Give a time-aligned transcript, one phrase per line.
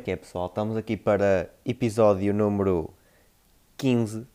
[0.00, 0.46] é que é, pessoal?
[0.46, 2.94] Estamos aqui para episódio número
[3.76, 4.26] 15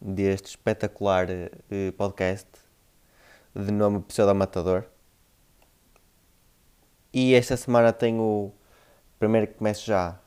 [0.00, 2.48] deste espetacular uh, podcast
[3.54, 4.86] de nome Pseudo Matador.
[7.12, 8.50] E esta semana tenho.
[9.18, 10.18] Primeiro que começo já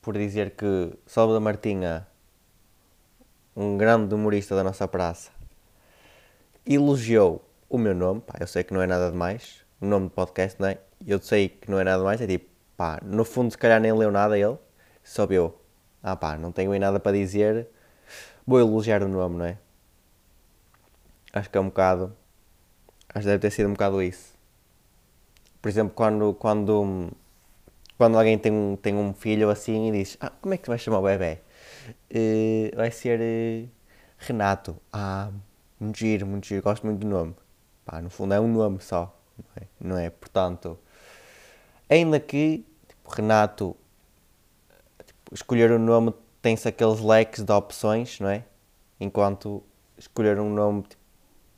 [0.00, 2.06] por dizer que Salvador Martinha,
[3.56, 5.32] um grande humorista da nossa praça,
[6.64, 8.20] elogiou o meu nome.
[8.20, 10.78] Pá, eu sei que não é nada demais, o nome do podcast, não é?
[11.06, 12.46] Eu sei que não é nada mais, é tipo,
[12.76, 14.58] pá, no fundo se calhar nem leu nada ele,
[15.02, 15.54] só viu.
[16.02, 17.68] Ah pá, não tenho nada para dizer,
[18.46, 19.58] vou elogiar o nome, não é?
[21.32, 22.16] Acho que é um bocado.
[23.08, 24.34] Acho que deve ter sido um bocado isso.
[25.62, 27.12] Por exemplo, quando, quando,
[27.98, 30.78] quando alguém tem um, tem um filho assim e diz: Ah, como é que vai
[30.78, 31.40] chamar o bebê?
[32.10, 33.68] Uh, vai ser uh,
[34.18, 34.76] Renato.
[34.92, 35.30] Ah,
[35.78, 37.34] muito giro, muito giro, gosto muito do nome.
[37.84, 39.66] Pá, no fundo é um nome só, não é?
[39.80, 40.10] Não é?
[40.10, 40.78] Portanto,
[41.90, 43.76] ainda que tipo, Renato
[45.04, 48.44] tipo, escolher um nome tem-se aqueles leques de opções, não é?
[48.98, 49.62] Enquanto
[49.98, 51.00] escolher um nome tipo,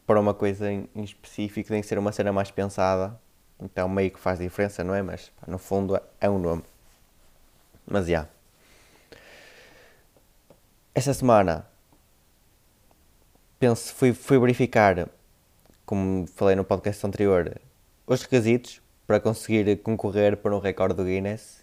[0.07, 3.21] para uma coisa em, específico tem que ser uma cena mais pensada.
[3.61, 5.03] Então meio que faz diferença, não é?
[5.03, 6.65] Mas pá, no fundo é um nome.
[7.87, 8.11] Mas já.
[8.11, 8.31] Yeah.
[10.95, 11.67] Esta semana
[13.59, 15.09] penso, fui, fui verificar,
[15.87, 17.61] como falei no podcast anterior,
[18.07, 21.63] os requisitos para conseguir concorrer para um recorde do Guinness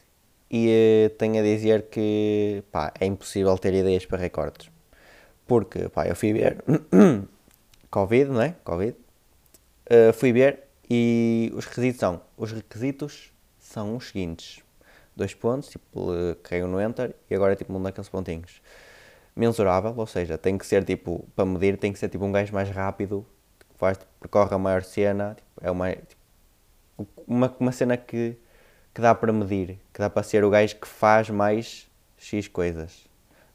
[0.50, 4.70] e uh, tenho a dizer que pá, é impossível ter ideias para recordes.
[5.48, 6.64] Porque pá, eu fui ver
[7.90, 8.56] Covid, não é?
[8.64, 8.96] Covid.
[9.90, 14.64] Uh, fui ver e os requisitos são, os requisitos são os seguintes.
[15.16, 16.10] Dois pontos, tipo,
[16.44, 18.62] carrego no Enter e agora é tipo um daqueles pontinhos.
[19.36, 22.54] Mensurável, ou seja, tem que ser tipo, para medir, tem que ser tipo um gajo
[22.54, 23.26] mais rápido,
[23.60, 26.19] que faz, percorre a maior cena, tipo, é uma, tipo,
[27.28, 28.38] uma, uma cena que,
[28.94, 33.08] que dá para medir, que dá para ser o gajo que faz mais X coisas.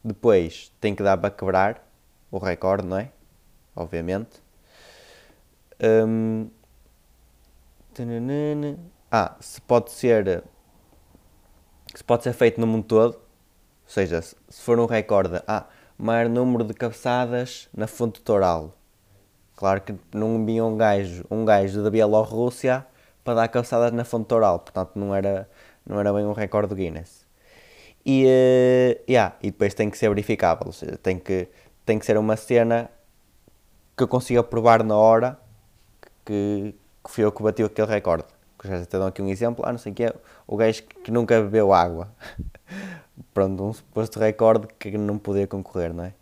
[0.03, 1.87] Depois tem que dar para quebrar
[2.31, 3.11] o recorde, não é?
[3.75, 4.41] obviamente.
[5.83, 6.49] Um,
[9.11, 10.43] ah, se pode ser
[11.93, 13.21] se pode ser feito no mundo todo, ou
[13.85, 15.65] seja, se for um recorde, ah,
[15.97, 18.75] maior número de cabeçadas na fonte toral.
[19.55, 22.85] Claro que não havia um gajo, um gajo da Bielorrússia
[23.25, 25.49] para dar cabeçadas na fonte toral, portanto não era,
[25.85, 27.25] não era bem um recorde do Guinness.
[28.05, 31.49] E, uh, yeah, e depois tem que ser verificável, ou seja, tem que,
[31.83, 32.87] tem que ser uma cena
[33.97, 35.39] que eu consiga provar na hora
[36.23, 38.25] que, que fui eu que bati aquele recorde.
[38.63, 40.13] Já te dou aqui um exemplo, ah, não sei o que é,
[40.47, 42.09] o gajo que nunca bebeu água.
[43.33, 46.13] Pronto, um suposto recorde que não podia concorrer, não é?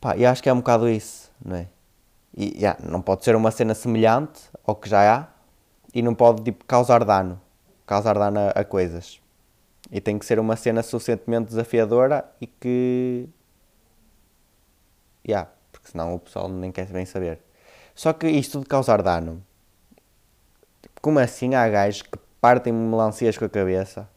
[0.00, 1.66] Pá, e acho que é um bocado isso, não é?
[2.36, 5.39] E yeah, não pode ser uma cena semelhante ao que já há
[5.94, 7.40] e não pode tipo, causar dano,
[7.86, 9.20] causar dano a, a coisas.
[9.90, 13.28] E tem que ser uma cena suficientemente desafiadora e que.
[15.26, 17.40] Yeah, porque senão o pessoal nem quer bem saber.
[17.94, 19.42] Só que isto de causar dano,
[21.02, 24.08] como assim há gajos que partem melancias com a cabeça,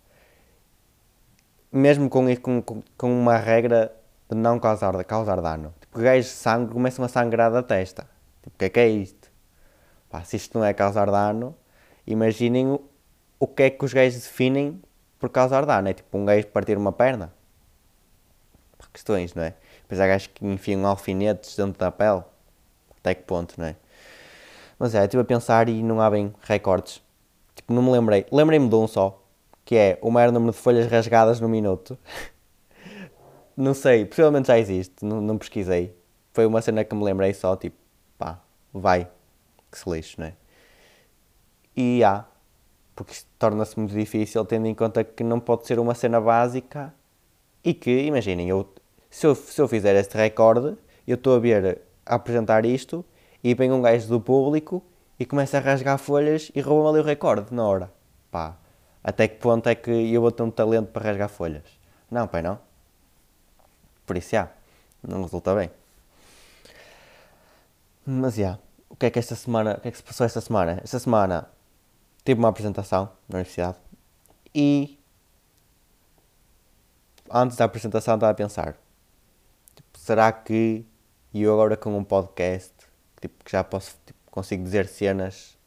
[1.71, 3.93] mesmo com, com, com uma regra
[4.29, 5.73] de não causar, de causar dano.
[5.81, 8.07] Tipo, gajos de sangue começam a sangrar da testa.
[8.43, 9.31] Tipo, o que é que é isto?
[10.09, 11.55] Pá, se isto não é causar dano,
[12.05, 12.81] imaginem o,
[13.39, 14.81] o que é que os gajos definem
[15.19, 15.87] por causar dano.
[15.87, 17.33] É tipo um gajo partir uma perna.
[18.91, 19.55] Questões, não é?
[19.81, 22.23] Depois há gajos que enfiam alfinetes dentro da pele.
[22.99, 23.75] Até que ponto, não é?
[24.77, 27.01] Mas é, estive a pensar e não há bem recordes.
[27.55, 28.25] Tipo, não me lembrei.
[28.31, 29.23] Lembrei-me de um só,
[29.63, 31.97] que é o maior número de folhas rasgadas no minuto.
[33.55, 35.95] não sei, possivelmente já existe, não, não, pesquisei.
[36.33, 37.77] Foi uma cena que me lembrei só, tipo,
[38.17, 38.41] pá,
[38.73, 39.07] vai,
[39.71, 40.33] que se lixe, não é?
[41.75, 42.25] E há,
[42.95, 46.93] porque isto torna-se muito difícil, tendo em conta que não pode ser uma cena básica
[47.63, 48.67] e que, imaginem, eu
[49.13, 50.75] se eu, se eu fizer este recorde,
[51.07, 53.05] eu estou a ver a apresentar isto
[53.43, 54.83] e vem um gajo do público
[55.19, 57.93] e começa a rasgar folhas e rouba-me ali o recorde na hora.
[58.31, 58.57] Pá,
[59.03, 61.63] até que ponto é que eu vou ter um talento para rasgar folhas?
[62.09, 62.59] Não, pai, não.
[64.03, 64.49] Por isso, já,
[65.07, 65.69] não resulta bem.
[68.03, 68.57] Mas, já,
[68.89, 70.81] o que é que esta semana, o que é que se passou esta semana?
[70.83, 71.47] Esta semana
[72.23, 73.77] tive uma apresentação na universidade
[74.53, 74.99] e
[77.31, 78.77] antes da apresentação estava a pensar
[80.03, 80.85] será que
[81.33, 82.73] eu agora com um podcast,
[83.21, 85.57] tipo, que já posso, tipo, consigo dizer cenas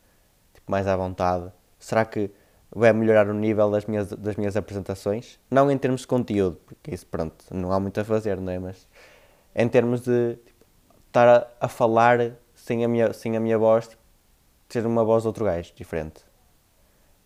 [0.52, 2.30] tipo, mais à vontade, será que
[2.70, 5.40] vai melhorar o nível das minhas, das minhas apresentações?
[5.50, 8.58] Não em termos de conteúdo, porque isso, pronto, não há muito a fazer, não é?
[8.58, 8.86] Mas
[9.54, 10.64] em termos de tipo,
[11.06, 14.02] estar a, a, falar sem a minha, sem a minha voz, tipo,
[14.68, 16.25] ser uma voz de outro gajo, diferente.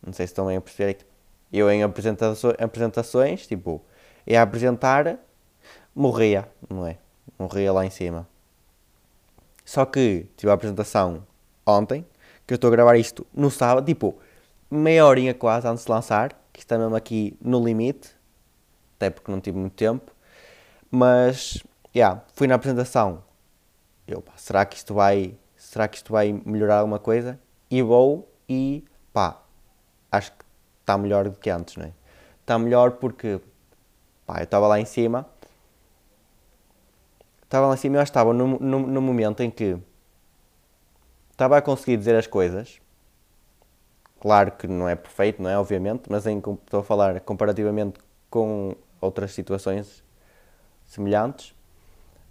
[0.04, 0.94] Não sei se estão bem a perceber.
[0.94, 1.10] Tipo,
[1.52, 3.82] eu em apresentações, tipo,
[4.26, 5.18] ia apresentar,
[5.94, 6.98] morria, não é?
[7.38, 8.28] Morria lá em cima.
[9.64, 11.26] Só que tive a apresentação
[11.66, 12.06] ontem,
[12.46, 14.18] que eu estou a gravar isto no sábado, tipo,
[14.70, 18.10] meia horinha quase antes de lançar, que está mesmo aqui no limite,
[18.96, 20.12] até porque não tive muito tempo.
[20.90, 21.62] Mas,
[21.94, 23.22] yeah, fui na apresentação.
[24.06, 27.38] Eu, pá, será que isto vai, será que isto vai melhorar alguma coisa?
[27.70, 29.39] E vou e, pá,
[30.90, 31.92] está melhor do que antes, não é?
[32.40, 33.40] Está melhor porque,
[34.26, 35.26] pá, eu estava lá em cima,
[37.44, 39.78] estava lá em cima e eu estava no, no, no momento em que
[41.30, 42.80] estava a conseguir dizer as coisas.
[44.18, 45.56] Claro que não é perfeito, não é?
[45.56, 50.02] Obviamente, mas em, estou a falar comparativamente com outras situações
[50.86, 51.54] semelhantes,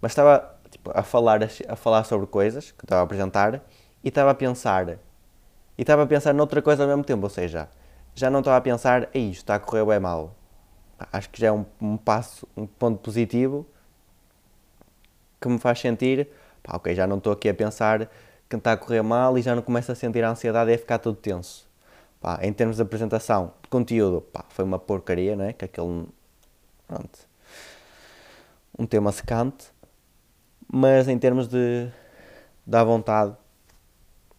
[0.01, 3.63] mas estava tipo, a, falar, a falar sobre coisas que estava a apresentar
[4.03, 4.99] e estava a pensar
[5.77, 7.69] e estava a pensar noutra coisa ao mesmo tempo, ou seja,
[8.19, 10.35] já não estava a pensar, é isto, está a correr bem mal.
[11.11, 13.65] Acho que já é um, um, passo, um ponto positivo
[15.39, 16.27] que me faz sentir,
[16.61, 18.09] pá, ok, já não estou aqui a pensar
[18.49, 20.77] que está a correr mal e já não começo a sentir a ansiedade e a
[20.77, 21.69] ficar todo tenso.
[22.19, 25.53] Pá, em termos de apresentação, de conteúdo, pá, foi uma porcaria, não é?
[25.53, 26.05] Que aquele,
[26.85, 27.19] pronto,
[28.77, 29.67] um tema secante,
[30.67, 31.89] mas em termos de
[32.65, 33.31] da vontade,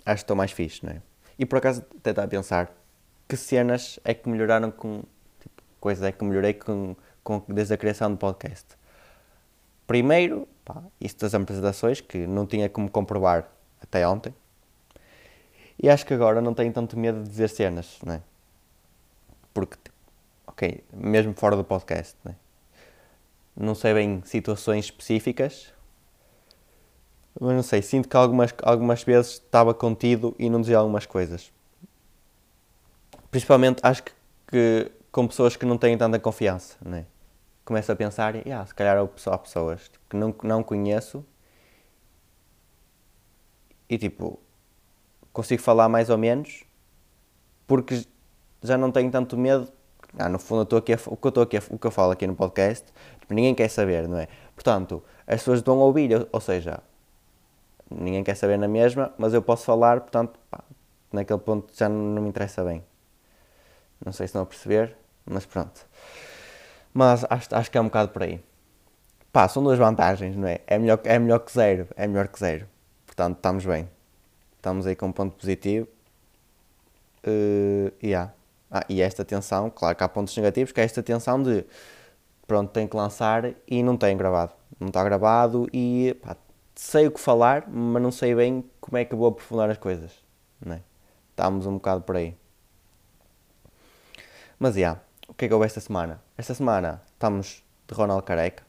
[0.04, 1.02] acho que estou mais fixe, não é?
[1.38, 2.79] E por acaso até estava a pensar
[3.30, 5.04] que cenas é que melhoraram com
[5.38, 8.66] tipo, coisas é que melhorei com, com, desde a criação do podcast.
[9.86, 13.48] Primeiro, pá, isto das apresentações, que não tinha como comprovar
[13.80, 14.34] até ontem.
[15.80, 18.22] E acho que agora não tenho tanto medo de dizer cenas, não é?
[19.54, 19.76] Porque,
[20.46, 22.34] ok, mesmo fora do podcast, não é?
[23.56, 25.72] não sei bem situações específicas,
[27.40, 31.52] mas não sei, sinto que algumas, algumas vezes estava contido e não dizia algumas coisas.
[33.30, 34.12] Principalmente acho que,
[34.48, 37.06] que com pessoas que não têm tanta confiança, né?
[37.64, 41.24] Começo a pensar, yeah, se calhar há pessoas tipo, que não, não conheço
[43.88, 44.40] e tipo,
[45.32, 46.64] consigo falar mais ou menos
[47.66, 48.04] porque
[48.62, 49.72] já não tenho tanto medo
[50.18, 51.90] ah, no fundo, eu aqui a, o que eu estou aqui a, o que eu
[51.90, 52.86] falo aqui no podcast,
[53.20, 54.28] tipo, ninguém quer saber, não é?
[54.54, 56.82] Portanto, as pessoas vão ouvir, ou seja,
[57.90, 60.64] ninguém quer saber na mesma, mas eu posso falar, portanto, pá,
[61.12, 62.84] naquele ponto já não, não, me interessa bem.
[64.04, 65.86] Não sei se estão a perceber, mas pronto.
[66.92, 68.42] Mas acho, acho que é um bocado por aí.
[69.32, 70.60] Pá, são duas vantagens, não é?
[70.66, 72.66] É melhor, é melhor que zero, é melhor que zero.
[73.06, 73.88] Portanto, estamos bem.
[74.56, 75.86] Estamos aí com um ponto positivo.
[77.26, 78.32] Uh, yeah.
[78.70, 81.64] Ah, e esta tensão, claro que há pontos negativos, que é esta tensão de
[82.46, 84.52] pronto, tenho que lançar e não tenho gravado.
[84.78, 86.36] Não está gravado e pá,
[86.74, 90.12] sei o que falar, mas não sei bem como é que vou aprofundar as coisas.
[90.64, 90.82] Não é?
[91.30, 92.36] Estamos um bocado por aí.
[94.62, 96.22] Mas já, yeah, o que é que houve esta semana?
[96.36, 98.62] Esta semana estamos de Ronald Careca.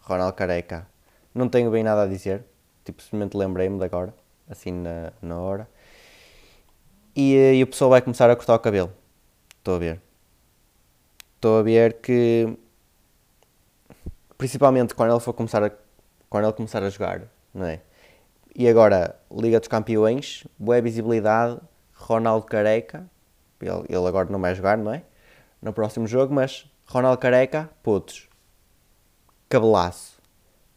[0.00, 0.86] Ronald Careca,
[1.34, 2.46] não tenho bem nada a dizer,
[2.82, 4.14] tipo, simplesmente lembrei-me de agora,
[4.48, 5.68] assim na, na hora.
[7.14, 8.90] E, e o pessoal vai começar a cortar o cabelo.
[9.58, 10.00] Estou a ver.
[11.34, 12.56] Estou a ver que.
[14.38, 15.70] Principalmente quando ele for começar a.
[16.30, 17.82] Quando ele começar a jogar, não é?
[18.56, 21.60] E agora, Liga dos Campeões, boa visibilidade,
[21.92, 23.06] Ronaldo Careca.
[23.60, 25.02] Ele, ele agora não vai jogar, não é?
[25.60, 28.28] No próximo jogo, mas Ronaldo Careca, putos.
[29.48, 30.20] Cabelaço.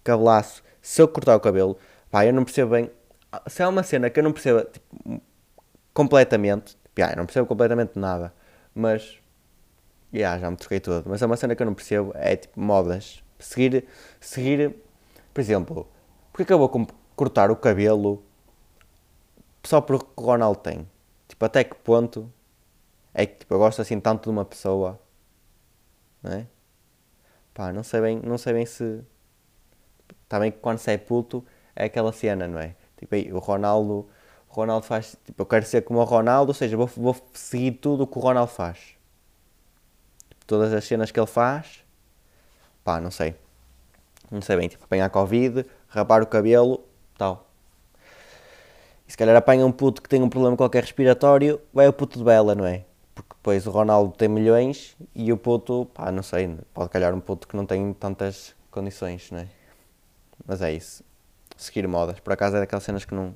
[0.03, 0.63] Cabelaço.
[0.81, 1.77] Se eu cortar o cabelo,
[2.09, 2.89] pá, eu não percebo bem.
[3.47, 5.21] Se há uma cena que eu não percebo tipo,
[5.93, 8.33] completamente, pá, eu não percebo completamente nada
[8.73, 9.19] mas.
[10.13, 11.09] Yeah, já me troquei todo.
[11.09, 12.11] Mas é uma cena que eu não percebo.
[12.15, 13.23] É tipo modas.
[13.39, 13.85] Seguir.
[14.19, 14.75] Seguir.
[15.33, 15.87] Por exemplo,
[16.31, 18.21] porque que eu vou cortar o cabelo
[19.63, 20.89] só porque o Ronaldo tem?
[21.27, 22.31] Tipo, até que ponto
[23.13, 24.99] é que tipo, eu gosto assim tanto de uma pessoa?
[26.23, 26.47] Não é?
[27.53, 29.01] Pá, não sei bem, não sei bem se.
[30.29, 32.75] Também quando se é puto é aquela cena, não é?
[32.97, 34.07] Tipo, aí, o Ronaldo
[34.51, 37.71] o Ronaldo faz, tipo, eu quero ser como o Ronaldo, ou seja, vou, vou seguir
[37.71, 38.97] tudo o que o Ronaldo faz.
[40.29, 41.85] Tipo, todas as cenas que ele faz,
[42.83, 43.33] pá, não sei.
[44.29, 46.83] Não sei bem, tipo, apanhar Covid, rapar o cabelo,
[47.17, 47.47] tal.
[49.07, 52.19] E se calhar apanha um puto que tem um problema qualquer respiratório, vai o puto
[52.19, 52.83] de Bela, não é?
[53.41, 57.47] Depois o Ronaldo tem milhões e o puto, pá, não sei, pode calhar um puto
[57.47, 59.47] que não tem tantas condições, não é?
[60.45, 61.03] Mas é isso.
[61.57, 62.19] Seguir modas.
[62.19, 63.35] Por acaso é daquelas cenas que não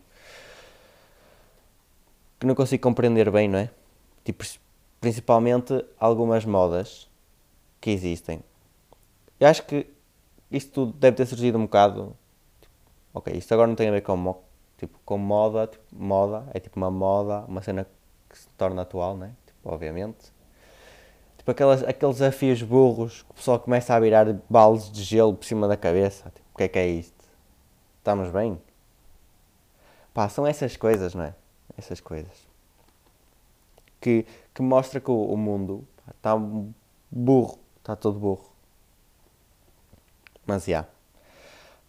[2.40, 3.72] que não consigo compreender bem, não é?
[4.24, 4.46] Tipo,
[5.02, 7.10] principalmente algumas modas
[7.82, 8.44] que existem.
[9.40, 9.88] Eu acho que
[10.52, 12.16] isto tudo deve ter surgido um bocado.
[12.62, 12.74] Tipo,
[13.14, 14.36] ok, isto agora não tem a ver com,
[14.78, 17.88] tipo, com moda, tipo, moda, é tipo uma moda, uma cena
[18.30, 19.34] que se torna atual, né?
[19.45, 20.32] Tipo, obviamente.
[21.38, 25.46] Tipo aquelas, aqueles desafios burros que o pessoal começa a virar baldes de gelo por
[25.46, 26.32] cima da cabeça.
[26.34, 27.26] Tipo, o que é que é isto?
[27.98, 28.62] Estamos bem?
[30.14, 31.36] Pá, são essas coisas, não é?
[31.78, 32.48] Essas coisas.
[34.00, 36.36] Que, que mostra que o, o mundo está
[37.12, 37.60] burro.
[37.80, 38.46] Está todo burro.
[40.46, 40.70] Mas já.
[40.70, 40.90] Yeah.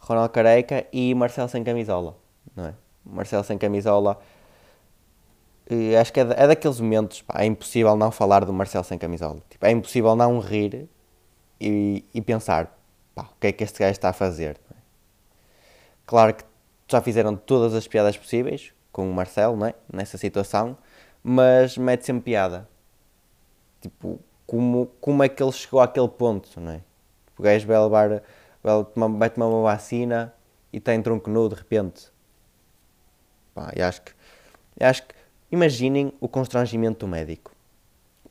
[0.07, 2.17] Ronald Careca e Marcelo sem camisola,
[2.55, 2.75] não é?
[3.05, 4.21] Marcelo sem camisola
[6.01, 9.41] acho que é, é daqueles momentos, pá, é impossível não falar do Marcelo sem camisola.
[9.51, 10.89] Tipo, é impossível não rir
[11.61, 12.77] e, e pensar,
[13.15, 14.61] pá, o que é que este gajo está a fazer?
[14.71, 14.77] É?
[16.07, 16.45] Claro que
[16.89, 19.75] já fizeram todas as piadas possíveis com o Marcelo, não é?
[19.93, 20.77] Nessa situação,
[21.23, 22.69] mas mete sempre piada.
[23.81, 26.81] Tipo, como, como é que ele chegou àquele ponto, não é?
[27.37, 28.23] O gajo vai levar,
[28.63, 30.33] vai tomar, vai tomar uma vacina
[30.73, 32.11] e está em tronco nu de repente.
[33.55, 34.13] Pá, e acho que,
[34.81, 35.15] acho que
[35.51, 37.53] Imaginem o constrangimento do médico.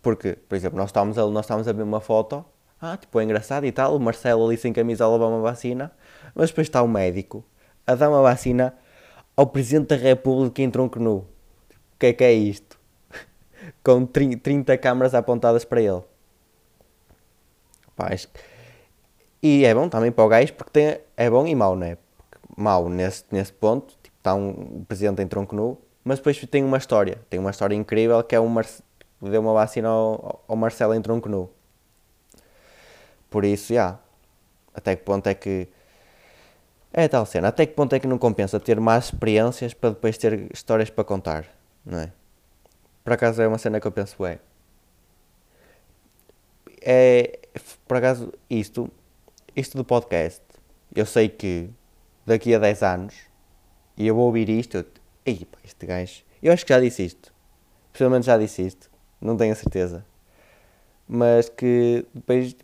[0.02, 2.46] Porque, por exemplo, nós estávamos a, nós estávamos a ver uma foto,
[2.80, 5.92] ah, tipo, é engraçado e tal, o Marcelo ali sem camisola dá uma vacina,
[6.36, 7.44] mas depois está o médico
[7.88, 8.76] a dar uma vacina
[9.36, 11.18] ao Presidente da República em tronco nu.
[11.18, 11.28] O
[12.00, 12.78] que é que é isto?
[13.84, 16.04] Com 30 câmaras apontadas para ele.
[17.96, 18.10] Pá,
[19.42, 21.98] e é bom também para o gajo porque tem, é bom e mau, não é?
[22.58, 26.78] Mau nesse, nesse ponto, tipo, está um presidente em tronco nu, mas depois tem uma
[26.78, 28.66] história, tem uma história incrível que é o Mar...
[29.20, 31.50] deu uma vacina ao, ao Marcelo em tronco nu.
[33.28, 33.74] Por isso, já.
[33.74, 34.00] Yeah,
[34.74, 35.68] até que ponto é que.
[36.94, 37.48] É tal cena.
[37.48, 41.04] Até que ponto é que não compensa ter mais experiências para depois ter histórias para
[41.04, 41.46] contar,
[41.84, 42.12] não é?
[43.04, 44.40] Por acaso é uma cena que eu penso, é.
[46.82, 47.40] É.
[47.88, 48.90] Por acaso, isto.
[49.56, 50.42] Isto do podcast.
[50.96, 51.70] Eu sei que
[52.26, 53.16] daqui a 10 anos.
[53.98, 54.86] E eu vou ouvir isto.
[55.26, 56.24] Ei, pá, este gajo.
[56.42, 57.34] Eu acho que já disse isto.
[57.92, 58.92] Possivelmente já disse isto.
[59.20, 60.06] Não tenho a certeza.
[61.08, 62.56] Mas que depois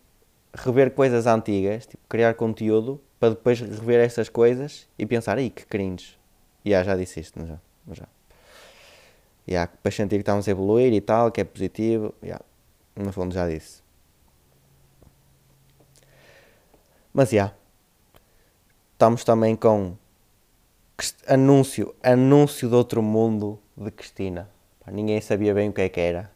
[0.54, 5.66] rever coisas antigas, tipo, criar conteúdo para depois rever essas coisas e pensar, ei, que
[5.66, 6.20] cringe.
[6.66, 7.60] Yeah, já disse isto, não já?
[7.88, 8.08] Não já.
[9.82, 12.14] Para sentir que estamos a evoluir e tal, que é positivo.
[12.22, 12.44] Yeah,
[12.96, 13.82] no fundo já disse.
[17.14, 17.54] Mas já.
[18.94, 19.98] Estamos também com
[21.28, 24.50] anúncio, anúncio de outro mundo de Cristina.
[24.88, 26.32] Ninguém sabia bem o que é que era.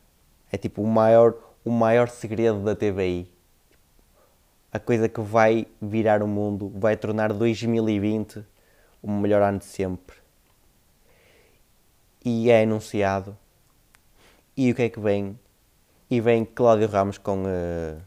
[0.51, 3.29] É tipo o maior, o maior segredo da TVI.
[4.71, 8.45] A coisa que vai virar o mundo, vai tornar 2020
[9.01, 10.15] o melhor ano de sempre.
[12.23, 13.37] E é anunciado.
[14.55, 15.39] E o que é que vem?
[16.09, 18.01] E vem Cláudio Ramos com uh,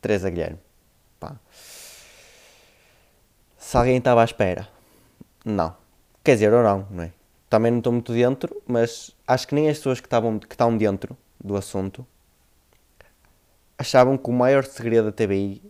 [0.00, 0.58] Teresa Guilherme.
[1.18, 1.36] Pá.
[3.58, 4.79] Se alguém estava à espera
[5.44, 5.76] não.
[6.22, 7.12] Quer dizer, ou não, não é?
[7.48, 10.76] Também não estou muito dentro, mas acho que nem as pessoas que, estavam, que estão
[10.76, 12.06] dentro do assunto
[13.76, 15.62] achavam que o maior segredo da TBI,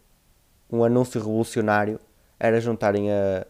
[0.71, 2.01] um anúncio revolucionário,
[2.41, 3.47] era juntarem a,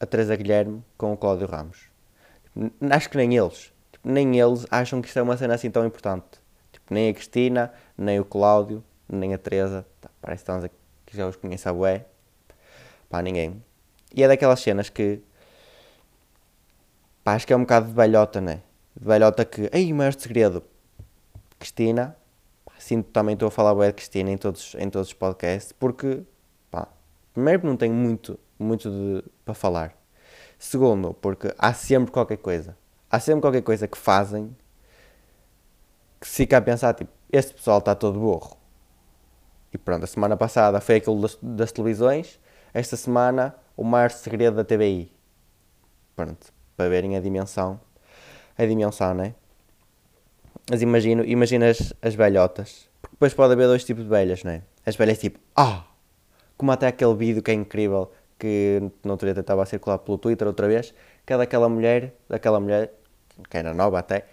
[0.00, 1.88] a Teresa Guilherme com o Cláudio Ramos.
[2.90, 3.72] Acho que nem eles.
[3.92, 6.40] Tipo, nem eles acham que isto é uma cena assim tão importante.
[6.72, 9.86] Tipo, nem a Cristina, nem o Cláudio, nem a Teresa.
[10.00, 10.44] Tá, parece
[11.06, 12.06] que já os conheço a bué.
[13.08, 13.62] Pá, ninguém.
[14.14, 15.20] E é daquelas cenas que.
[17.22, 18.62] Pá, acho que é um bocado de velhota, né?
[18.96, 19.68] De velhota que.
[19.72, 20.62] Ei, o maior segredo.
[21.58, 22.16] Cristina.
[22.78, 25.72] Sinto também estou a falar bem de Cristina em todos, em todos os podcasts.
[25.72, 26.22] Porque.
[26.70, 26.88] Pá,
[27.32, 29.94] primeiro, não tenho muito, muito de, para falar.
[30.58, 32.76] Segundo, porque há sempre qualquer coisa.
[33.10, 34.56] Há sempre qualquer coisa que fazem
[36.20, 38.56] que se fica a pensar, tipo, este pessoal está todo burro.
[39.72, 42.38] E pronto, a semana passada foi aquilo das, das televisões,
[42.74, 45.10] esta semana o maior segredo da TBI.
[46.14, 47.80] Pronto, para verem a dimensão.
[48.58, 49.34] A dimensão, não é?
[50.70, 52.90] Mas imagino, imagina as, as velhotas.
[53.00, 54.62] Porque depois pode haver dois tipos de velhas, não é?
[54.84, 55.84] As velhas tipo, ah!
[56.58, 60.18] Como até aquele vídeo que é incrível, que no outro dia estava a circular pelo
[60.18, 60.92] Twitter outra vez,
[61.24, 62.92] que é daquela mulher, daquela mulher,
[63.48, 64.26] que era nova até,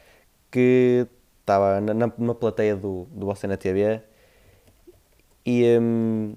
[0.52, 1.08] que
[1.40, 4.02] estava na, numa plateia do, do Você na TV
[5.46, 6.36] e, hum,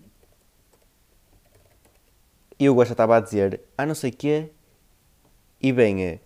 [2.61, 4.51] e o Gosta estava a dizer, ah não sei quê,
[5.63, 6.19] e vem eh,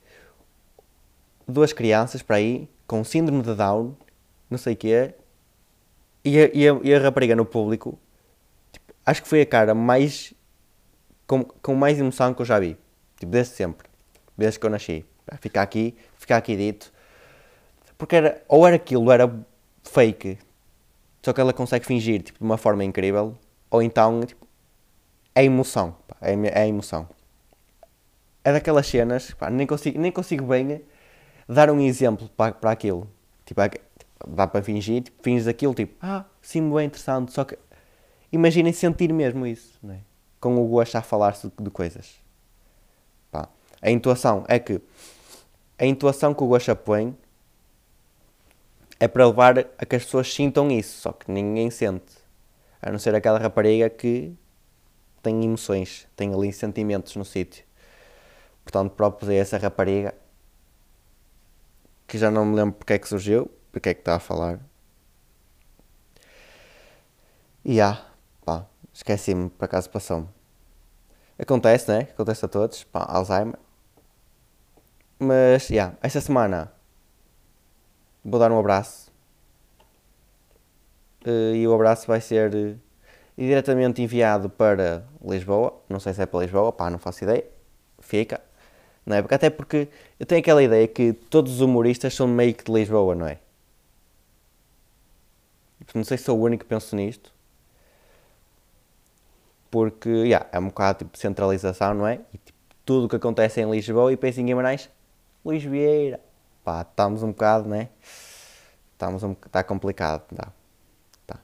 [1.46, 3.96] duas crianças para aí, com síndrome de Down,
[4.50, 5.14] não sei quê,
[6.24, 7.96] e a, e, a, e a rapariga no público,
[8.72, 10.34] tipo, acho que foi a cara mais,
[11.24, 12.76] com, com mais emoção que eu já vi,
[13.16, 13.88] tipo, desde sempre,
[14.36, 15.04] desde que eu nasci,
[15.40, 16.92] ficar aqui, ficar aqui dito,
[17.96, 19.32] porque era, ou era aquilo, era
[19.84, 20.36] fake,
[21.22, 23.38] só que ela consegue fingir, tipo, de uma forma incrível,
[23.70, 24.43] ou então, tipo,
[25.34, 25.96] é emoção.
[26.06, 27.08] Pá, é, é emoção.
[28.42, 30.82] É daquelas cenas, pá, nem, consigo, nem consigo bem
[31.48, 33.08] dar um exemplo para, para aquilo.
[33.44, 33.70] Tipo, é
[34.26, 37.58] dá para fingir, tipo, finges aquilo, tipo, ah, sim, bem interessante, só que
[38.32, 40.00] imaginem sentir mesmo isso, não é?
[40.40, 42.16] com o gosto a falar-se de, de, coisas.
[43.30, 43.48] Pá.
[43.80, 44.80] A intuação é que
[45.78, 47.16] a intuação que o Gosha põe
[49.00, 52.12] é para levar a que as pessoas sintam isso, só que ninguém sente.
[52.80, 54.34] A não ser aquela rapariga que
[55.24, 57.64] tem emoções, tem ali sentimentos no sítio.
[58.62, 60.14] Portanto, propusei essa rapariga
[62.06, 64.60] que já não me lembro porque é que surgiu, porque é que está a falar.
[67.64, 68.06] E ah,
[68.44, 70.28] pá, esqueci-me, por acaso passou-me.
[71.38, 72.00] Acontece, né?
[72.12, 73.58] Acontece a todos, pá, Alzheimer.
[75.18, 76.72] Mas, yeah, esta semana
[78.22, 79.10] vou dar um abraço.
[81.26, 82.78] Uh, e o abraço vai ser
[83.36, 85.80] uh, diretamente enviado para Lisboa.
[85.88, 87.44] Não sei se é para Lisboa, pá, não faço ideia.
[88.00, 88.40] Fica.
[89.04, 89.22] Não é?
[89.22, 89.88] Porque, até porque
[90.18, 93.38] eu tenho aquela ideia que todos os humoristas são meio que de Lisboa, não é?
[95.94, 97.32] Não sei se sou o único que penso nisto.
[99.70, 102.20] Porque, yeah, é um bocado tipo centralização, não é?
[102.32, 104.88] E tipo, tudo o que acontece em Lisboa e penso em Guimarães,
[105.44, 106.20] Luís Vieira.
[106.62, 107.88] Pá, estamos um bocado, né?
[108.92, 110.52] Estamos um Está complicado, tá.
[111.26, 111.38] tá.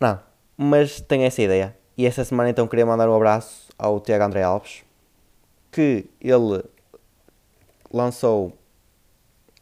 [0.00, 0.20] Não,
[0.56, 1.76] mas tenho essa ideia.
[1.96, 4.84] E essa semana então queria mandar um abraço ao Tiago André Alves,
[5.70, 6.62] que ele
[7.92, 8.52] lançou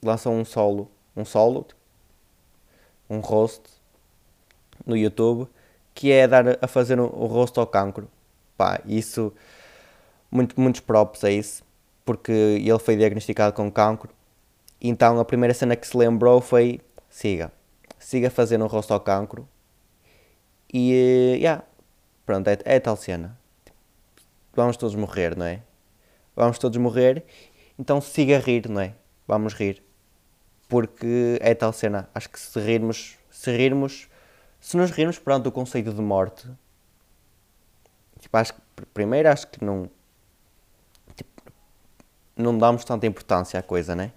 [0.03, 1.67] lançou um solo, um solo,
[3.09, 3.63] um roast
[4.85, 5.49] no YouTube,
[5.95, 8.09] que é dar a fazer o um, um rosto ao cancro.
[8.57, 9.33] Pá, isso
[10.31, 11.65] muito, muitos props a isso
[12.05, 14.11] porque ele foi diagnosticado com cancro.
[14.81, 17.51] Então a primeira cena que se lembrou foi: siga,
[17.99, 19.49] siga fazendo um rosto ao cancro.
[20.77, 21.63] E, yeah,
[22.27, 23.39] pronto, é, é tal cena.
[24.53, 25.63] Vamos todos morrer, não é?
[26.35, 27.25] Vamos todos morrer,
[27.79, 28.93] então siga a rir, não é?
[29.25, 29.85] Vamos rir.
[30.69, 32.09] Porque é tal cena.
[32.13, 34.09] Acho que se rirmos, se rirmos,
[34.61, 36.49] se nos rirmos, pronto, o conceito de morte.
[38.19, 38.61] Tipo, acho que,
[38.93, 39.89] primeiro, acho que não,
[42.37, 44.11] não damos tanta importância à coisa, né?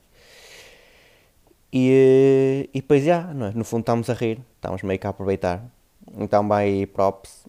[1.72, 5.77] E, e depois, já, yeah, no fundo estamos a rir, estamos meio que a aproveitar.
[6.16, 7.46] Então vai props.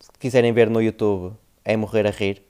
[0.00, 2.42] Se quiserem ver no YouTube, é morrer a rir.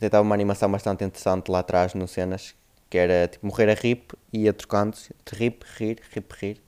[0.00, 2.54] E estava uma animação bastante interessante lá atrás, no cenas,
[2.88, 5.14] que era tipo morrer a rip e ia trocando-se.
[5.32, 6.62] Rip, rir, rip, rir.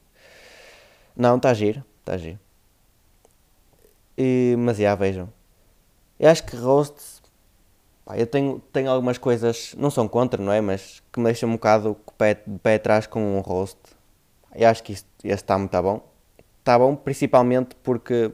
[1.15, 2.39] Não, está a giro, está a giro.
[4.17, 5.31] E, mas já, vejam.
[6.19, 7.23] Eu acho que roasts
[8.05, 10.59] Pá, eu tenho, tenho algumas coisas, não são contra, não é?
[10.59, 13.95] Mas que me deixam um bocado de pé, de pé atrás com um rosto.
[14.53, 16.12] Eu acho que este está muito bom.
[16.63, 18.31] Está bom principalmente porque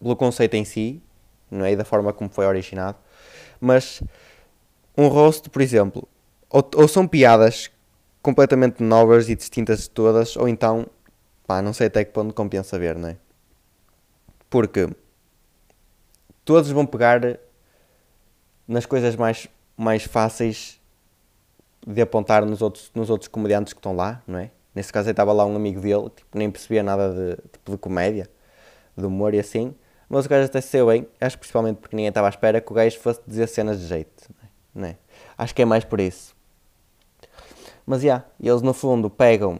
[0.00, 1.00] pelo conceito em si,
[1.48, 1.70] não é?
[1.70, 2.98] E da forma como foi originado.
[3.60, 4.02] Mas
[4.98, 6.08] um rosto, por exemplo,
[6.48, 7.70] ou, ou são piadas
[8.20, 10.84] completamente novas e distintas de todas, ou então,
[11.46, 13.16] pá, não sei até que ponto compensa ver, não é?
[14.48, 14.88] Porque
[16.44, 17.20] todos vão pegar
[18.66, 20.80] nas coisas mais, mais fáceis
[21.86, 24.50] de apontar nos outros, nos outros comediantes que estão lá, não é?
[24.74, 28.28] Nesse caso estava lá um amigo dele, tipo, nem percebia nada de, tipo, de comédia,
[28.96, 29.74] de humor e assim,
[30.08, 32.70] mas o gajo até saiu bem, acho que principalmente porque ninguém estava à espera que
[32.70, 34.28] o gajo fosse dizer cenas de jeito,
[34.74, 34.96] não é?
[35.36, 36.36] Acho que é mais por isso.
[37.84, 39.58] Mas, já, yeah, eles no fundo pegam,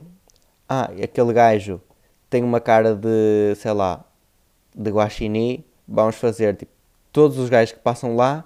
[0.69, 1.81] ah, aquele gajo
[2.29, 4.05] tem uma cara de, sei lá,
[4.75, 6.73] de guaxinim, vamos fazer, tipo,
[7.13, 8.45] todos os gajos que passam lá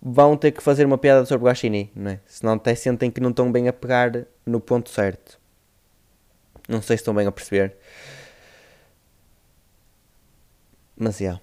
[0.00, 2.20] vão ter que fazer uma piada sobre o Guaxinim, não é?
[2.26, 5.40] Senão até sentem que não estão bem a pegar no ponto certo.
[6.68, 7.76] Não sei se estão bem a perceber.
[10.96, 11.24] Mas, já.
[11.24, 11.42] Yeah.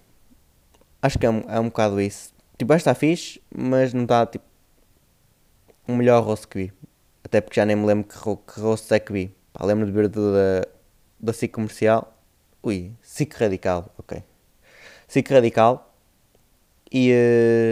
[1.02, 2.34] Acho que é um, é um bocado isso.
[2.58, 4.46] Tipo, está fixe, mas não está, tipo,
[5.88, 6.74] o melhor rosto que vi.
[7.24, 9.36] Até porque já nem me lembro que, rosto é que vi.
[9.54, 10.68] Pá, lembro de ver da,
[11.20, 12.18] da SIC comercial.
[12.64, 14.24] Ui, SIC radical, ok.
[15.08, 15.96] SIC radical.
[16.92, 17.12] E...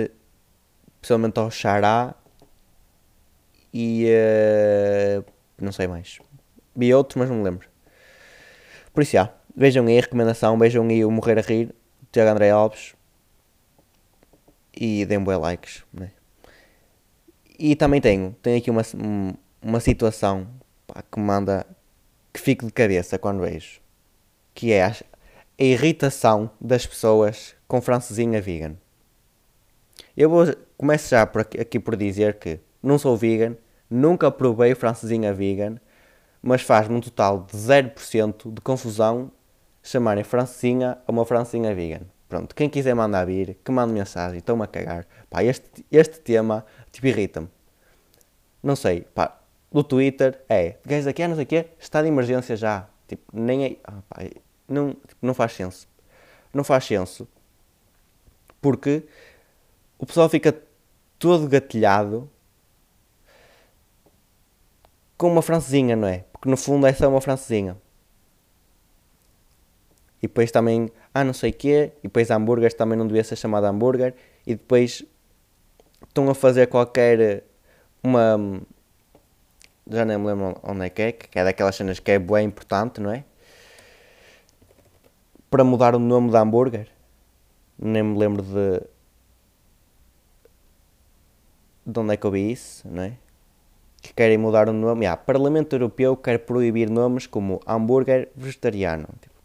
[0.09, 0.23] Uh,
[1.03, 2.15] Principalmente ao Xará
[3.73, 5.25] e uh,
[5.59, 6.19] não sei mais.
[6.75, 7.67] Vi outros, mas não me lembro.
[8.93, 11.73] Por isso, já, vejam aí a recomendação, vejam aí o Morrer a Rir,
[12.11, 12.93] Tiago André Alves
[14.75, 15.83] e deem boi likes.
[15.93, 16.11] Né?
[17.57, 18.81] E também tenho, tenho aqui uma,
[19.61, 20.47] uma situação
[20.85, 21.65] pá, que manda
[22.31, 23.79] que fico de cabeça quando vejo,
[24.55, 28.75] que é a, a irritação das pessoas com francesinha vegan.
[30.17, 30.45] Eu vou,
[30.77, 33.55] começo já por aqui, aqui, por dizer que não sou vegan,
[33.93, 35.77] nunca provei francesinha vegan,
[36.41, 39.31] mas faz-me um total de 0% de confusão
[39.83, 42.01] chamarem francesinha a uma francesinha vegan.
[42.27, 45.05] Pronto, quem quiser mandar vir, que mande mensagem, estou-me a cagar.
[45.29, 47.47] Pá, este, este tema, tipo, irrita-me.
[48.63, 49.39] não sei, pá,
[49.71, 52.87] do Twitter é, gajos aqui, não sei o quê, está de emergência já.
[53.07, 54.23] Tipo, nem é, ah, pá,
[54.67, 55.87] não, tipo, não faz senso.
[56.51, 57.27] Não faz senso.
[58.59, 59.03] Porque
[59.99, 60.55] o pessoal fica
[61.19, 62.29] todo gatilhado
[65.23, 66.25] com uma francesinha, não é?
[66.33, 67.77] Porque no fundo é uma francesinha.
[70.21, 73.37] E depois também, ah, não sei o quê, e depois hambúrgueres também não devia ser
[73.37, 74.13] chamado hambúrguer,
[74.45, 75.01] e depois
[76.05, 77.45] estão a fazer qualquer
[78.03, 78.37] uma
[79.89, 82.45] já nem me lembro onde é que é, que é daquelas cenas que é bem
[82.45, 83.23] importante, não é?
[85.49, 86.89] Para mudar o nome da hambúrguer.
[87.79, 88.81] Nem me lembro de.
[91.85, 93.17] de onde é que eu vi isso, não é?
[94.03, 95.05] Que querem mudar o nome.
[95.07, 99.07] Ah, Parlamento Europeu quer proibir nomes como hambúrguer vegetariano.
[99.21, 99.35] Tipo,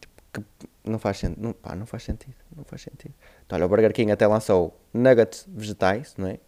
[0.00, 1.42] tipo que não faz sentido.
[1.42, 2.34] Não, pá, não faz sentido.
[2.56, 3.14] Não faz sentido.
[3.44, 6.40] Então, olha, o Burger King até lançou nuggets vegetais, não é?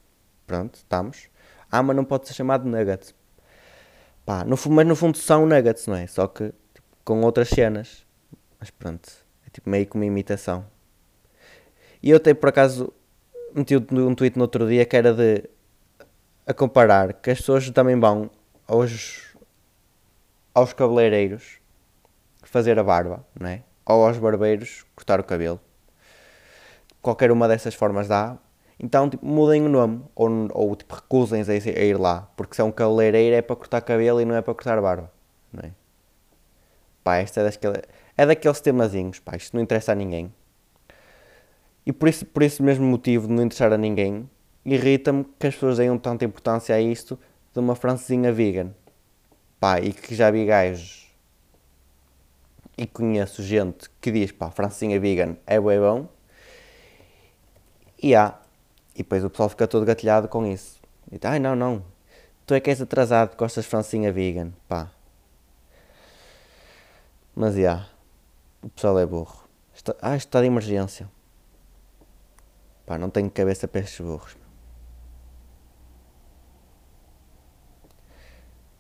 [0.47, 1.29] Pronto, estamos.
[1.71, 3.15] Ah, mas não pode ser chamado nuggets.
[4.25, 6.07] Pá, no, mas no fundo são nuggets, não é?
[6.07, 8.07] Só que tipo, com outras cenas.
[8.59, 9.09] Mas pronto,
[9.47, 10.65] é tipo meio que uma imitação.
[12.03, 12.93] E eu até por acaso
[13.55, 15.45] meti um tweet no outro dia que era de
[16.49, 18.31] a comparar que as pessoas também vão
[18.67, 19.37] aos,
[20.55, 21.59] aos cabeleireiros
[22.43, 23.63] fazer a barba, não é?
[23.85, 25.61] Ou aos barbeiros cortar o cabelo.
[27.03, 28.39] Qualquer uma dessas formas dá,
[28.81, 30.03] então, tipo, mudem o nome.
[30.15, 32.31] Ou, ou tipo, recusem-se a, ir lá.
[32.35, 35.13] Porque se é um cabeleireiro é para cortar cabelo e não é para cortar barba.
[35.53, 35.73] Não é?
[37.05, 37.83] Pá, esta é, daquele,
[38.17, 39.19] é daqueles temazinhos.
[39.19, 40.33] Pá, isto não interessa a ninguém.
[41.85, 44.29] E por isso, por esse mesmo motivo de não interessar a ninguém,
[44.75, 47.19] irrita-me que as pessoas deem tanta importância a isto
[47.53, 48.73] de uma francesinha vegan.
[49.61, 51.09] Pá, e que já vi gajos
[52.79, 56.09] e conheço gente que diz, pá, francesinha vegan é bem bom.
[58.01, 58.39] E há,
[58.95, 60.81] e depois o pessoal fica todo gatilhado com isso.
[61.11, 61.85] E ai não, não,
[62.47, 64.93] tu é que és atrasado, gostas de francinha vegan, pá.
[67.35, 67.89] Mas já,
[68.63, 69.49] o pessoal é burro.
[70.01, 71.09] Ah, está de emergência.
[72.87, 74.37] Pá, não tenho cabeça para estes burros.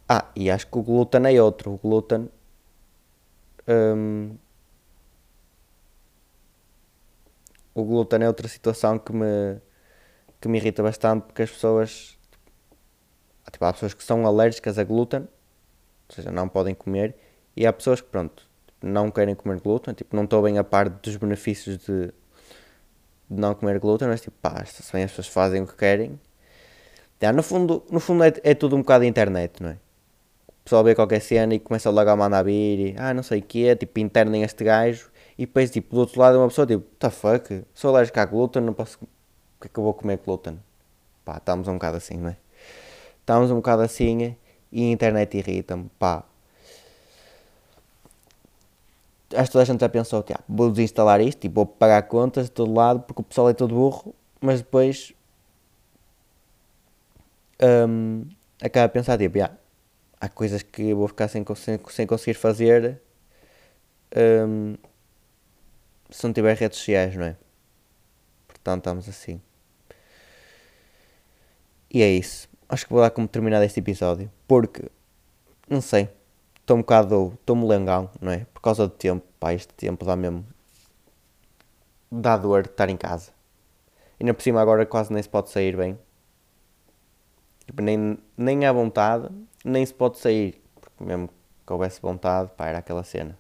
[0.09, 1.73] Ah, e acho que o glúten é outro.
[1.75, 2.29] O glúten.
[3.66, 4.38] Hum,
[7.75, 9.61] o glúten é outra situação que me
[10.40, 12.18] que me irrita bastante porque as pessoas.
[13.51, 17.16] Tipo, há pessoas que são alérgicas a glúten, ou seja, não podem comer,
[17.57, 18.49] e há pessoas que, pronto,
[18.83, 22.09] não querem comer glúten, tipo, não estou bem a par dos benefícios de,
[23.31, 26.18] de não comer glúten, mas tipo, pá, se bem as pessoas fazem o que querem.
[27.21, 29.79] Já, no fundo, no fundo é, é tudo um bocado internet, não é?
[30.68, 33.42] Pessoal vê qualquer cena e começa logo a mandar vir e, ah, não sei o
[33.42, 36.66] que é, tipo, internem este gajo, e depois, tipo, do outro lado é uma pessoa,
[36.66, 39.09] tipo, the fuck, sou alérgico à glúten, não posso porque
[39.62, 40.61] é que eu vou comer glúten?
[41.24, 42.37] Pá, estamos um bocado assim, não é?
[43.18, 44.37] Estamos um bocado assim
[44.70, 46.22] e a internet irrita-me, pá.
[49.35, 52.44] Acho que toda a gente já pensou, tipo, vou desinstalar isto e vou pagar contas
[52.44, 55.14] de todo lado porque o pessoal é todo burro, mas depois
[57.88, 58.26] um,
[58.61, 59.57] acaba a pensar, tipo, yeah,
[60.20, 63.00] há coisas que eu vou ficar sem, sem, sem conseguir fazer
[64.16, 64.76] um,
[66.11, 67.37] se não tiver redes sociais, não é?
[68.46, 69.40] Portanto, estamos assim.
[71.90, 72.48] E é isso.
[72.68, 74.31] Acho que vou dar como terminado este episódio.
[74.46, 74.90] Porque,
[75.68, 76.09] não sei,
[76.61, 78.46] estou um bocado, estou molengão, não é?
[78.52, 80.46] Por causa do tempo, pá, este tempo dá mesmo,
[82.11, 83.33] dá dor estar em casa.
[84.20, 85.98] E na por cima agora quase nem se pode sair bem.
[87.68, 89.28] Tipo, nem, nem há vontade,
[89.62, 90.59] nem se pode sair.
[90.81, 91.28] Porque mesmo
[91.66, 93.38] que houvesse vontade, pá, era aquela cena.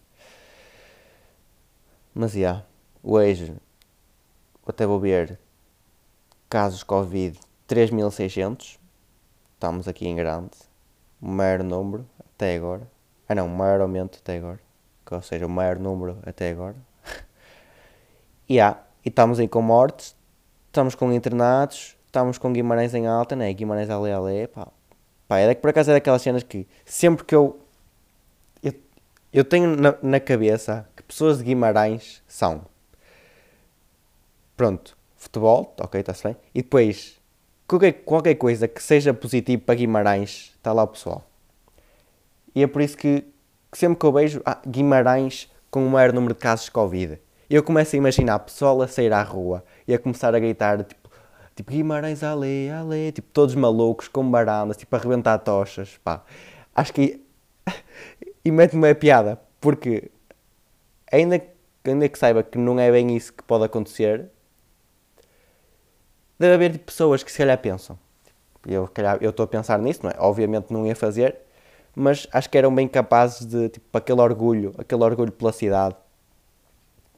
[2.14, 2.66] Mas, já, yeah,
[3.02, 3.56] hoje,
[4.66, 5.40] até vou ver
[6.50, 8.78] casos Covid 3600.
[9.54, 10.50] Estamos aqui em grande.
[11.22, 12.86] O maior número até agora.
[13.26, 14.60] Ah não, o maior aumento até agora.
[15.10, 16.76] Ou seja, o maior número até agora.
[18.46, 18.76] e há.
[19.02, 20.14] E estamos aí com mortes.
[20.66, 21.97] Estamos com internados.
[22.18, 23.52] Estamos com Guimarães em alta, né?
[23.52, 24.48] Guimarães ale ale.
[24.48, 24.66] Pá.
[25.28, 27.60] Pá, é que por acaso é daquelas cenas que sempre que eu.
[28.60, 28.74] Eu,
[29.32, 32.62] eu tenho na, na cabeça que pessoas de Guimarães são.
[34.56, 36.36] Pronto, futebol, ok, está-se bem.
[36.52, 37.20] E depois
[37.68, 41.24] qualquer, qualquer coisa que seja positivo para Guimarães, está lá o pessoal.
[42.52, 43.24] E é por isso que,
[43.70, 47.20] que sempre que eu vejo ah, Guimarães com o maior número de casos de Covid,
[47.48, 50.97] eu começo a imaginar pessoal a sair à rua e a começar a gritar tipo,
[51.58, 56.22] tipo Guimarães ale, ale, tipo todos malucos com barandas, tipo a arrebentar tochas, pá.
[56.74, 57.20] Acho que.
[58.44, 60.10] e mete-me a piada, porque
[61.10, 61.42] ainda,
[61.84, 64.30] ainda que saiba que não é bem isso que pode acontecer,
[66.38, 67.98] deve haver tipo, pessoas que se calhar pensam.
[68.24, 68.90] Tipo,
[69.20, 70.14] Eu estou a pensar nisso, não é?
[70.18, 71.38] Obviamente não ia fazer,
[71.94, 75.96] mas acho que eram bem capazes de, tipo, aquele orgulho, aquele orgulho pela cidade,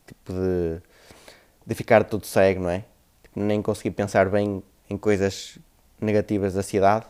[0.07, 0.81] tipo, de,
[1.66, 2.85] de ficar tudo cego, não é?
[3.40, 5.59] Nem conseguir pensar bem em coisas
[6.00, 7.07] negativas da cidade.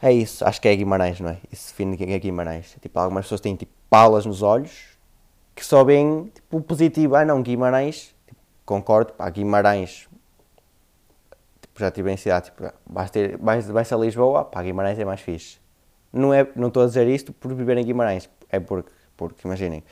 [0.00, 1.38] É isso, acho que é Guimarães, não é?
[1.50, 2.76] Isso define que é Guimarães.
[2.80, 4.98] Tipo, algumas pessoas têm tipo palas nos olhos
[5.54, 7.14] que só veem tipo, o positivo.
[7.14, 10.08] Ah, não, Guimarães, tipo, concordo, pá, Guimarães
[11.72, 15.04] tipo, já estive em cidade, tipo, vais, ter, vais, vais a Lisboa, pá, Guimarães é
[15.04, 15.58] mais fixe.
[16.12, 19.82] Não, é, não estou a dizer isto por viver em Guimarães, é porque, porque imaginem,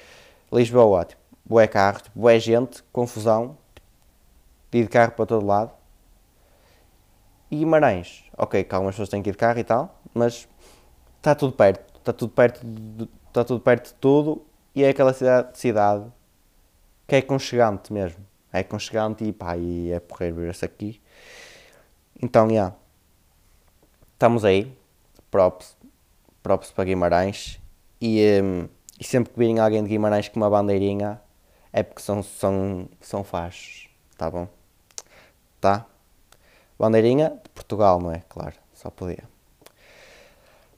[0.52, 3.56] Lisboa, tipo, boé carro, tipo, boé gente, confusão,
[4.70, 5.72] tipo, ir de carro para todo lado.
[7.50, 10.48] E Guimarães, ok, que algumas pessoas têm que ir de carro e tal, mas
[11.16, 15.12] está tudo perto, está tudo perto, de, está tudo perto de tudo e é aquela
[15.12, 16.12] cidade, cidade
[17.06, 18.24] que é conchegante mesmo.
[18.52, 21.00] É conchegante e pá, e é porreiro ver-se aqui.
[22.22, 22.54] Então, já.
[22.54, 22.76] Yeah,
[24.12, 24.76] estamos aí.
[25.30, 25.76] Props,
[26.42, 27.60] props para Guimarães.
[28.00, 31.20] E, um, e sempre que virem alguém de Guimarães com uma bandeirinha,
[31.72, 33.88] é porque são, são, são fachos.
[34.16, 34.48] Tá bom?
[35.60, 35.86] Tá?
[36.78, 38.22] Bandeirinha de Portugal, não é?
[38.28, 39.24] Claro, só podia.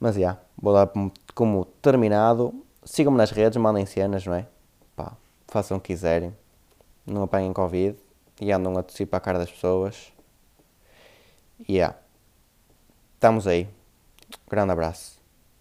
[0.00, 0.90] Mas já, yeah, vou dar
[1.34, 2.52] como terminado.
[2.84, 4.46] Sigam-me nas redes, mandem cenas, não é?
[4.96, 5.12] Pá,
[5.46, 6.36] façam o que quiserem.
[7.06, 7.96] Não apanhem Covid
[8.40, 10.12] e andam a tossir para a cara das pessoas.
[11.68, 11.96] E yeah.
[13.14, 13.68] Estamos aí.
[14.50, 15.21] Grande abraço.